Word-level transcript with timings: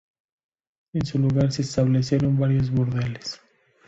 En 0.93 1.05
su 1.05 1.19
lugar 1.19 1.51
se 1.51 1.61
establecieron 1.61 2.35
varios 2.39 2.71
burdeles. 2.71 3.39